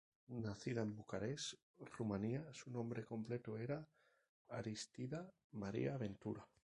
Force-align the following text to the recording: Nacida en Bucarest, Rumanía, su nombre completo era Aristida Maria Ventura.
Nacida 0.45 0.81
en 0.81 0.95
Bucarest, 0.95 1.59
Rumanía, 1.95 2.43
su 2.53 2.71
nombre 2.71 3.05
completo 3.05 3.55
era 3.55 3.87
Aristida 4.49 5.31
Maria 5.51 5.95
Ventura. 5.97 6.43